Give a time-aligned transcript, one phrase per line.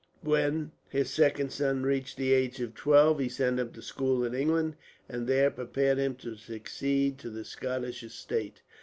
[0.23, 4.33] When his second son reached the age of twelve, he sent him to school in
[4.33, 4.75] England,
[5.07, 8.63] and there prepared him to succeed to the Scottish estate.